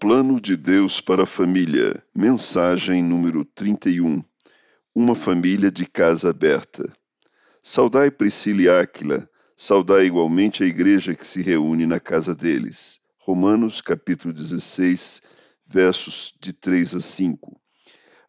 Plano 0.00 0.40
de 0.40 0.56
Deus 0.56 1.00
para 1.00 1.24
a 1.24 1.26
Família, 1.26 2.00
mensagem 2.14 3.02
número 3.02 3.44
31. 3.44 4.22
Uma 4.94 5.16
família 5.16 5.72
de 5.72 5.86
casa 5.86 6.30
aberta. 6.30 6.88
Saudai 7.64 8.08
Priscila 8.08 8.62
e 8.62 8.68
Áquila, 8.68 9.28
saudai 9.56 10.06
igualmente 10.06 10.62
a 10.62 10.66
igreja 10.66 11.16
que 11.16 11.26
se 11.26 11.42
reúne 11.42 11.84
na 11.84 11.98
casa 11.98 12.32
deles. 12.32 13.00
Romanos 13.18 13.80
capítulo 13.80 14.32
16, 14.32 15.20
versos 15.66 16.32
de 16.40 16.52
3 16.52 16.94
a 16.94 17.00
5. 17.00 17.60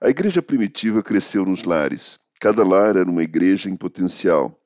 A 0.02 0.10
igreja 0.10 0.42
primitiva 0.42 1.04
cresceu 1.04 1.46
nos 1.46 1.66
lares. 1.66 2.20
Cada 2.40 2.64
lar 2.64 2.96
era 2.96 3.08
uma 3.08 3.22
igreja 3.22 3.70
em 3.70 3.76
potencial. 3.76 4.60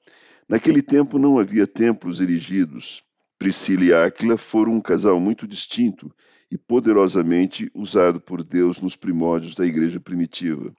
Naquele 0.48 0.82
tempo 0.82 1.20
não 1.20 1.38
havia 1.38 1.68
templos 1.68 2.22
erigidos. 2.22 3.04
Priscila 3.38 3.84
e 3.84 3.94
Áquila 3.94 4.38
foram 4.38 4.74
um 4.74 4.82
casal 4.82 5.20
muito 5.20 5.48
distinto 5.48 6.14
e 6.50 6.58
poderosamente 6.58 7.70
usado 7.74 8.22
por 8.22 8.44
Deus 8.44 8.80
nos 8.80 8.96
primórdios 8.96 9.56
da 9.56 9.66
igreja 9.66 10.00
primitiva. 10.00 10.72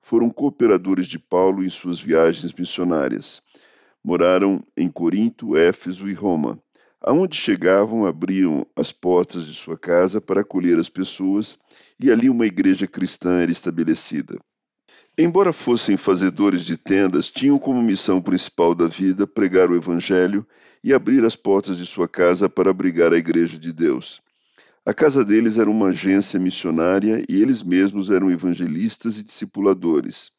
Foram 0.00 0.30
cooperadores 0.30 1.06
de 1.06 1.18
Paulo 1.18 1.64
em 1.64 1.70
suas 1.70 2.00
viagens 2.00 2.52
missionárias. 2.52 3.42
Moraram 4.02 4.64
em 4.76 4.88
Corinto, 4.88 5.56
Éfeso 5.56 6.08
e 6.08 6.12
Roma. 6.12 6.60
Aonde 7.00 7.36
chegavam, 7.36 8.06
abriam 8.06 8.66
as 8.74 8.90
portas 8.90 9.46
de 9.46 9.54
sua 9.54 9.76
casa 9.76 10.20
para 10.20 10.40
acolher 10.40 10.78
as 10.78 10.88
pessoas 10.88 11.58
e 12.00 12.10
ali 12.10 12.30
uma 12.30 12.46
igreja 12.46 12.86
cristã 12.86 13.40
era 13.40 13.52
estabelecida. 13.52 14.38
Embora 15.24 15.52
fossem 15.52 15.96
fazedores 15.96 16.64
de 16.64 16.76
tendas, 16.76 17.30
tinham 17.30 17.56
como 17.56 17.80
missão 17.80 18.20
principal 18.20 18.74
da 18.74 18.88
vida 18.88 19.24
pregar 19.24 19.70
o 19.70 19.76
Evangelho 19.76 20.44
e 20.82 20.92
abrir 20.92 21.24
as 21.24 21.36
portas 21.36 21.78
de 21.78 21.86
sua 21.86 22.08
casa 22.08 22.48
para 22.48 22.70
abrigar 22.70 23.12
a 23.12 23.16
Igreja 23.16 23.56
de 23.56 23.72
Deus. 23.72 24.20
A 24.84 24.92
casa 24.92 25.24
deles 25.24 25.58
era 25.58 25.70
uma 25.70 25.90
agência 25.90 26.40
missionária 26.40 27.24
e 27.28 27.40
eles 27.40 27.62
mesmos 27.62 28.10
eram 28.10 28.32
evangelistas 28.32 29.16
e 29.16 29.22
discipuladores. 29.22 30.32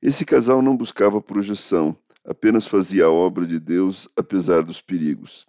Esse 0.00 0.24
casal 0.24 0.62
não 0.62 0.74
buscava 0.74 1.20
projeção, 1.20 1.94
apenas 2.24 2.66
fazia 2.66 3.04
a 3.04 3.10
obra 3.10 3.46
de 3.46 3.60
Deus 3.60 4.08
apesar 4.16 4.62
dos 4.62 4.80
perigos. 4.80 5.44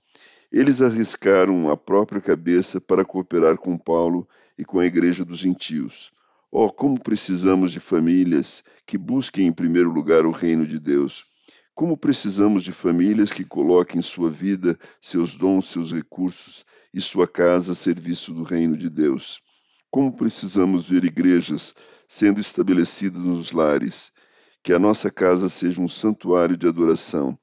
Eles 0.51 0.81
arriscaram 0.81 1.69
a 1.69 1.77
própria 1.77 2.19
cabeça 2.19 2.81
para 2.81 3.05
cooperar 3.05 3.55
com 3.55 3.77
Paulo 3.77 4.27
e 4.57 4.65
com 4.65 4.79
a 4.79 4.85
igreja 4.85 5.23
dos 5.23 5.37
gentios. 5.37 6.13
Oh, 6.57 6.71
como 6.71 6.97
precisamos 6.97 7.73
de 7.73 7.81
famílias 7.81 8.63
que 8.85 8.97
busquem 8.97 9.45
em 9.45 9.51
primeiro 9.51 9.91
lugar 9.91 10.25
o 10.25 10.31
reino 10.31 10.65
de 10.65 10.79
Deus. 10.79 11.25
Como 11.73 11.97
precisamos 11.97 12.63
de 12.63 12.71
famílias 12.71 13.33
que 13.33 13.43
coloquem 13.43 14.01
sua 14.01 14.29
vida, 14.29 14.79
seus 15.01 15.35
dons, 15.35 15.69
seus 15.69 15.91
recursos 15.91 16.65
e 16.93 17.01
sua 17.01 17.27
casa 17.27 17.73
a 17.73 17.75
serviço 17.75 18.33
do 18.33 18.43
reino 18.43 18.77
de 18.77 18.89
Deus. 18.89 19.41
Como 19.91 20.15
precisamos 20.15 20.87
ver 20.87 21.03
igrejas 21.03 21.75
sendo 22.07 22.39
estabelecidas 22.39 23.21
nos 23.21 23.51
lares, 23.51 24.13
que 24.63 24.71
a 24.71 24.79
nossa 24.79 25.11
casa 25.11 25.49
seja 25.49 25.81
um 25.81 25.89
santuário 25.89 26.55
de 26.55 26.69
adoração, 26.69 27.37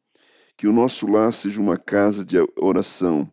que 0.56 0.66
o 0.66 0.72
nosso 0.72 1.06
lar 1.06 1.34
seja 1.34 1.60
uma 1.60 1.76
casa 1.76 2.24
de 2.24 2.38
oração, 2.58 3.30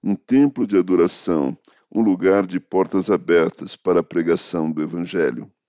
um 0.00 0.14
templo 0.14 0.64
de 0.64 0.78
adoração, 0.78 1.58
um 1.90 2.02
lugar 2.02 2.46
de 2.46 2.60
portas 2.60 3.10
abertas 3.10 3.76
para 3.76 4.00
a 4.00 4.04
pregação 4.04 4.70
do 4.70 4.82
Evangelho. 4.82 5.50